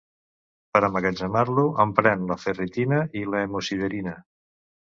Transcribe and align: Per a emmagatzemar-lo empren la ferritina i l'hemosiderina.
Per 0.71 0.79
a 0.81 0.87
emmagatzemar-lo 0.87 1.65
empren 1.85 2.25
la 2.33 2.39
ferritina 2.47 3.05
i 3.21 3.25
l'hemosiderina. 3.35 4.19